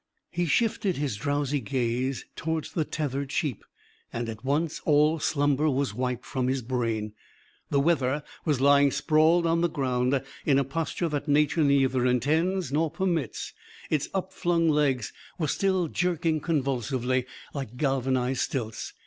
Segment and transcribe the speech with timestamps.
[0.31, 3.63] He shifted his drowsy gaze towards the tethered sheep.
[4.11, 7.13] And at once all slumber was wiped from his brain.
[7.69, 12.71] The wether was lying sprawled on the ground, in a posture that nature neither intends
[12.71, 13.53] nor permits.
[13.91, 18.93] Its upflung legs were still jerking convulsively, like galvanised stilts.